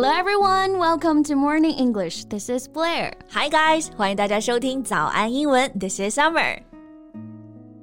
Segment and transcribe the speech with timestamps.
[0.00, 2.24] Hello everyone, welcome to Morning English.
[2.26, 3.12] This is Blair.
[3.30, 5.70] Hi guys，欢迎大家收听早安英文。
[5.78, 6.60] This is Summer。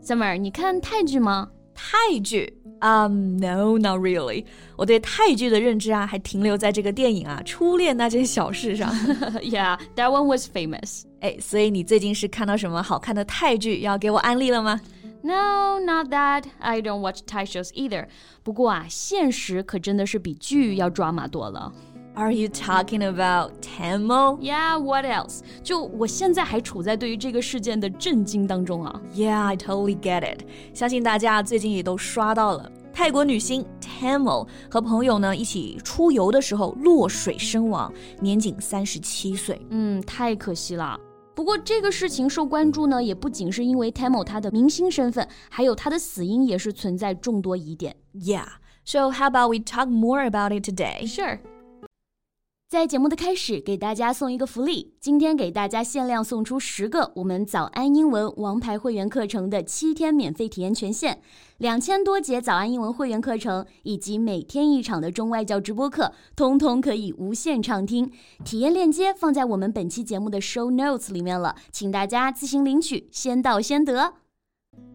[0.04, 1.50] Summer，你看泰剧吗？
[1.74, 2.58] 泰剧？
[2.82, 4.46] Um, no, not really。
[4.76, 8.94] 我对泰剧的认知啊，还停留在这个电影啊《初恋那件小事》上。
[9.42, 11.04] yeah, that one was famous.
[11.22, 14.82] 哎，所以你最近是看到什么好看的泰剧要给我安利了吗？
[15.22, 16.44] No, not that.
[16.60, 18.08] I don't watch Thai shows either.
[18.44, 21.72] 不过啊，现实可真的是比剧要抓马多了。
[22.19, 24.41] are you talking about Tangmo?
[24.41, 25.41] Yeah, what else?
[25.63, 29.01] 就我现在还处在对于这个事件的震惊当中啊。
[29.15, 30.45] Yeah, I totally get it.
[30.75, 32.71] 相信大家最近也都刷到了。
[32.93, 39.65] 泰国女星 Tangmo 和朋友呢一起出游的时候落水身亡，年仅三十七岁。
[39.71, 40.99] 嗯，太可惜了。
[41.37, 47.95] 不过这个事情受关注呢，也不仅是因为 Tangmo 她的明星身份，还有她的死因也是存在众多疑点。
[48.13, 48.49] Yeah,
[48.85, 51.07] so how about we talk more about it today?
[51.07, 51.39] Sure.
[52.69, 61.19] 在节目的开始，给大家送一个福利，今天给大家限量送出十个我们早安英文王牌会员课程的七天免费体验权限，
[61.57, 68.13] 两千多节早安英文会员课程以及每天一场的中外教直播课，通通可以无限畅听。
[68.45, 74.13] 体验链接放在我们本期节目的 show notes 里面了，请大家自行领取，先到先得。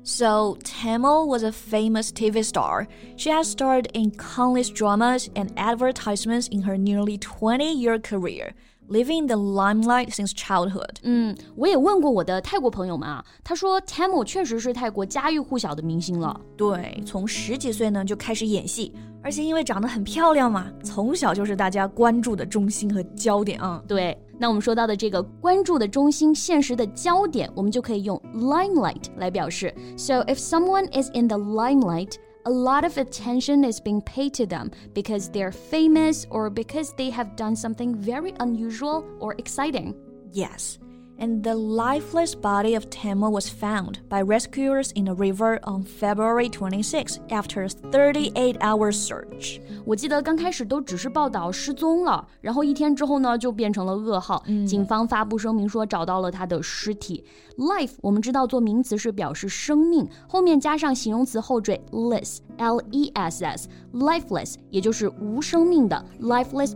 [0.06, 2.89] So, Tangmo was a famous TV star.
[3.16, 8.54] She has starred in countless dramas and advertisements in her nearly 20 year career,
[8.89, 10.97] living in the limelight since childhood.
[11.03, 16.41] 嗯，我也问过我的泰国朋友们啊，他说 Tamil 确实是泰国家喻户晓的明星了。
[16.56, 18.92] 对，从十几岁呢就开始演戏，
[19.23, 23.83] 而且因为长得很漂亮嘛，从小就是大家关注的中心和焦点啊。
[23.87, 29.75] 对，那我们说到的这个关注的中心、现实的焦点，我们就可以用 limelight 来表示。
[29.98, 32.14] So if someone is in the limelight,
[32.45, 37.09] a lot of attention is being paid to them because they're famous or because they
[37.09, 39.95] have done something very unusual or exciting.
[40.31, 40.80] Yes
[41.20, 46.50] and the lifeless body of Tangmo was found by rescuers in a river on February
[46.50, 49.60] 26 after a 38-hour search.
[49.86, 54.42] 我记得刚开始都只是报道失踪了，然后一天之后呢就变成了噩耗。
[54.48, 57.24] 嗯、警方发布声明说找到了他的尸体。
[57.58, 66.74] Life 我们知道做名词是表示生命，后面加上形容词后缀 less，l e s s，lifeless 也就是无生命的，lifeless。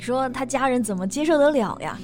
[0.00, 1.98] 你说他家人怎么接受得了呀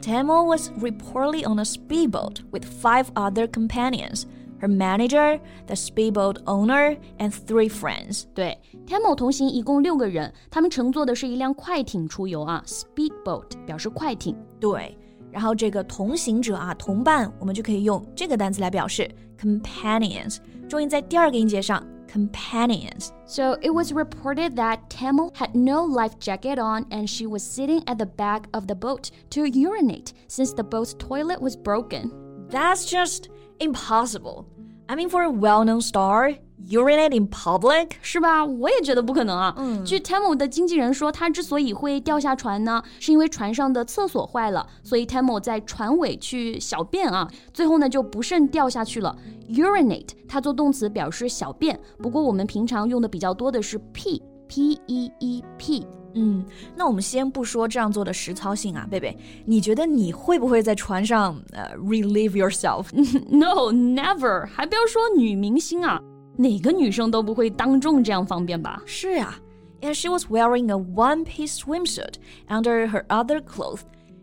[0.00, 4.22] ？Tamil was reportedly on a speedboat with five other companions.
[4.60, 8.22] Her manager, the speedboat owner, and three friends.
[8.36, 8.56] 对
[8.86, 14.36] ，Tamil 同行一共六个人，他们乘坐的是一辆快艇出游啊，speedboat 表示快艇。
[14.60, 14.96] 对，
[15.32, 20.36] 然后这个同行者啊，同伴，我们就可以用这个单词来表示 companions，
[20.68, 27.98] 重音在第二个音节上，companions。So it was reported that Tangmo had no life jacket on and she was sitting at
[27.98, 32.10] the back of the boat to urinate since the boat's toilet was broken.
[32.48, 34.48] That's just impossible.
[34.88, 36.34] I mean, for a well-known star,
[36.68, 37.90] urinate in public.
[38.02, 38.44] 是吧？
[38.44, 39.54] 我也觉得不可能啊。
[39.58, 49.16] 嗯据 Tamil 的经纪人说，他之所以会掉下船呢，是因为船上的厕所坏了，所以 Tamil 在船尾去小便啊，最后呢就不慎掉下去了。
[49.48, 55.86] Urinate 它做动词表示小便，不过我们平常用的比较多的是 p，p e e p。
[56.14, 56.44] 嗯，
[56.74, 59.16] 那我们先不说这样做的实操性啊，贝贝，
[59.46, 64.44] 你觉得你会不会在船上呃 relieve yourself？No, never！
[64.48, 66.00] 还不要说女明星啊，
[66.40, 68.82] 哪个女生都不会当众这样方便吧？
[68.86, 69.38] 是啊。
[69.82, 72.14] And she was wearing a one-piece swimsuit
[72.48, 73.80] under her other clothes.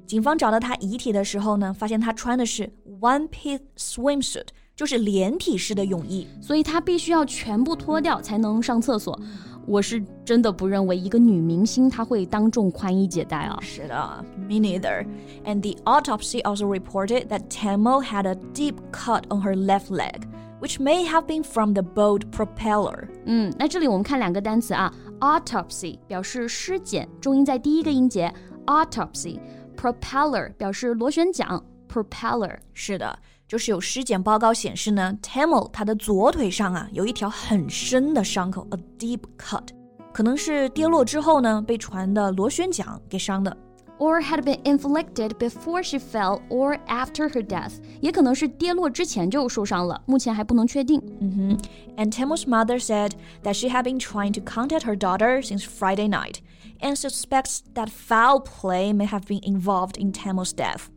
[0.07, 9.19] 警方找到她遗体的时候呢，发现她穿的是 one-piece swimsuit，就是连体式的泳衣，所以她必须要全部脱掉才能上厕所。
[9.67, 13.59] 我是真的不认为一个女明星她会当众宽衣解带啊。
[13.61, 15.05] 是的，me neither.
[15.45, 20.21] And the autopsy also reported that Tangmo had a deep cut on her left leg.
[20.59, 23.07] Which may have been from the boat propeller.
[23.25, 28.33] 嗯，那这里我们看两个单词啊，autopsy 表示尸检，重音在第一个音节
[28.65, 31.61] ，autopsy；propeller 表示螺旋桨
[31.91, 32.57] ，propeller。
[32.73, 33.17] 是的，
[33.47, 39.67] 就是有尸检报告显示呢，Tamil 他的左腿上啊有一条很深的伤口，a deep cut，
[40.11, 43.55] 可能是跌落之后呢被船的螺旋桨给伤的。
[43.99, 51.01] or had been inflicted before she fell or after her death，也可能是跌落之前就受伤了，目前还不能确定。
[51.19, 51.57] 嗯哼。
[51.97, 53.11] And Tangmo's mother said
[53.43, 56.37] that she had been trying to contact her daughter since Friday night,
[56.79, 60.89] and suspects that foul play may have been involved in Tangmo's death.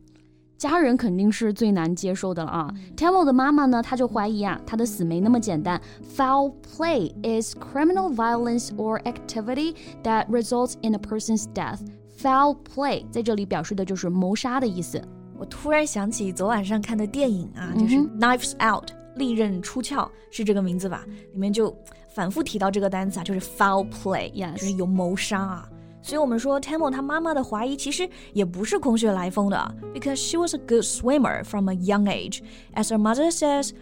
[0.58, 2.70] 家人肯定是最难接受的了啊。
[2.94, 5.80] Tangmo 的妈妈呢，她就怀疑啊，她的死没那么简单。
[6.14, 11.80] Foul play is criminal violence or activity that results in a person's death.
[12.22, 15.00] Foul play 在这里表示的就是谋杀的意思。
[15.38, 21.04] 我突然想起昨晚上看的电影啊，就是《Knives Out》利刃出鞘是这个名字吧？
[21.32, 21.74] 里面就
[22.14, 25.68] 反复提到这个单词啊，就是 foul play，就是有谋杀啊。
[26.02, 32.40] 所以我们说，Tamil 他妈妈的怀疑其实也不是空穴来风的，because she was a good swimmer from a young age.
[32.74, 33.72] As her mother says,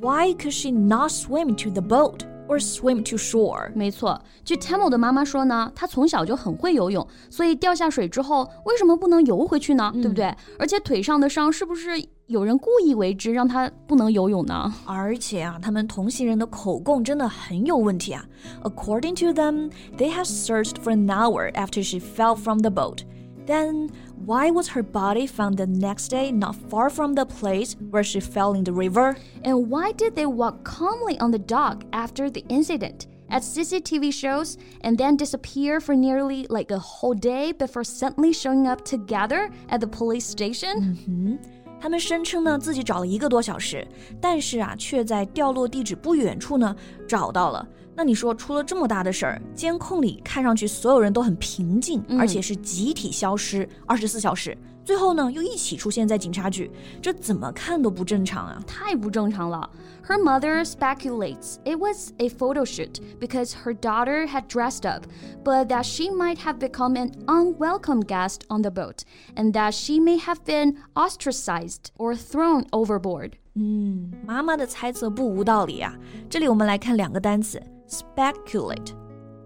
[0.00, 2.20] why could she not swim to the boat?
[2.48, 3.70] Or swim to shore。
[3.74, 9.92] 没错，据 Tamil 的妈妈说呢，她从小就很会游泳，所以掉下水之后为什么不能游回去呢？
[9.94, 10.34] 嗯、对不对？
[10.58, 11.90] 而且腿上的伤是不是
[12.26, 14.72] 有人故意为之，让她不能游泳呢？
[14.84, 18.24] 而且啊，他们同行人的口供真的很有问题啊。
[18.62, 23.00] According to them, they have searched for an hour after she fell from the boat.
[23.48, 28.04] Then why was her body found the next day not far from the place where
[28.04, 29.16] she fell in the river?
[29.42, 33.06] And why did they walk calmly on the dock after the incident?
[33.30, 38.66] At CCTV shows and then disappear for nearly like a whole day before suddenly showing
[38.66, 40.76] up together at the police station?
[40.78, 41.57] Mm -hmm.
[41.80, 43.86] 他们声称呢自己找了一个多小时，
[44.20, 46.74] 但是啊，却在掉落地址不远处呢
[47.06, 47.66] 找到了。
[47.94, 54.56] 那你说出了这么大的事儿，监控里看上去所有人都很平静，而且是集体消失二十四小时，
[54.87, 56.69] 最后呢又一起出现在警察局，
[57.01, 58.61] 这怎么看都不正常啊！
[58.67, 59.69] 太不正常了。
[60.05, 65.05] Her mother speculates it was a photo shoot because her daughter had dressed up,
[65.45, 69.03] but that she might have become an unwelcome guest on the boat,
[69.35, 73.31] and that she may have been ostracized or thrown overboard.
[73.55, 75.95] 嗯，妈妈的猜测不无道理啊。
[76.29, 77.61] 这里我们来看两个单词。
[77.87, 78.91] speculate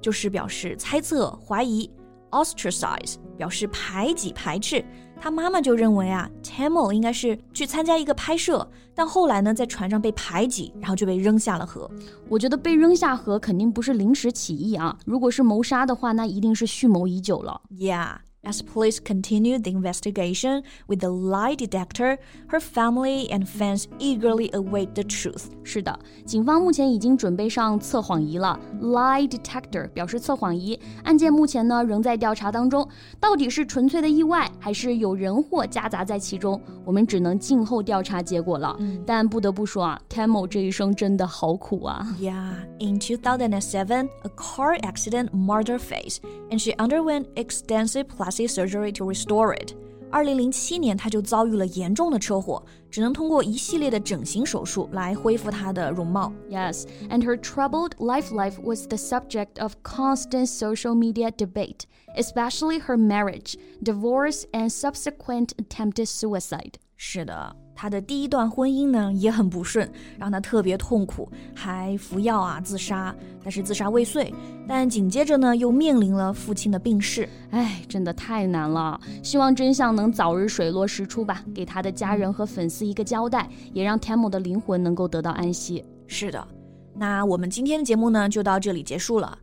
[0.01, 1.89] 就是表示猜测、怀疑；
[2.31, 4.83] ostracize 表示排挤、排斥。
[5.22, 11.88] 他妈妈就认为啊，Tamil 应该是去参加一个拍摄，但后来呢，在船上被排挤，然后就被扔下了河。
[12.28, 17.60] 我觉得被扔下河肯定不是临时起意啊，如果是谋杀的话，那一定是蓄谋已久了。
[17.70, 18.16] Yeah.
[18.44, 22.18] As police continued the investigation with the lie detector,
[22.48, 25.44] her family and fans eagerly await the truth.
[25.62, 25.96] 是的，
[26.26, 30.76] 警方目前已经准备上测谎仪了，lie detector 表示测谎仪。
[31.04, 32.86] 案件目前呢仍在调查当中，
[33.20, 36.60] 到底是纯粹的意外，还是有人祸夹杂在其中？
[36.84, 38.74] 我们只能静候调查结果了。
[38.80, 42.04] 嗯、但不得不说啊，Tangmo 这一生真的好苦啊。
[42.20, 46.16] Yeah, in 2007, a car accident marred face,
[46.50, 49.73] and she underwent extensive plastic plastic surgery to restore it.
[50.09, 56.31] 二零零七年，她就遭遇了严重的车祸，只能通过一系列的整形手术来恢复她的容貌。
[56.49, 61.81] Yes, and her troubled life life was the subject of constant social media debate,
[62.15, 66.75] especially her marriage, divorce, and subsequent attempted suicide.
[66.95, 73.12] 是的， 她的第一段婚姻呢也很不顺，让她特别痛苦，还服药啊自杀，
[73.42, 74.32] 但是自杀未遂。
[74.68, 79.00] 但紧接着呢又面临了父亲的病逝，哎，真的太难了。
[79.20, 85.84] 希望真相能早日水落石出吧，给他的家人和粉丝一个交代，也让 Tamil 的灵魂能够得到安息。
[86.06, 86.46] 是的，
[86.94, 89.36] 那我们今天的节目呢就到这里结束了。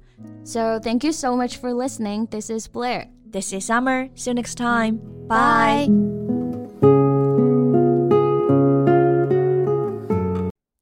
[0.45, 2.27] So thank you so much for listening.
[2.27, 3.07] This is Blair.
[3.33, 4.09] This is Summer.
[4.15, 4.99] See you next time.
[5.27, 6.18] Bye.